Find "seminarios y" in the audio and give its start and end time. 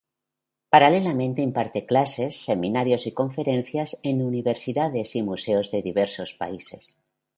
2.47-3.11